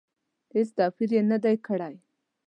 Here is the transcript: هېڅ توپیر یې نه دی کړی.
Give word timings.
هېڅ 0.53 0.69
توپیر 0.77 1.09
یې 1.15 1.21
نه 1.31 1.37
دی 1.43 1.55
کړی. 1.67 1.95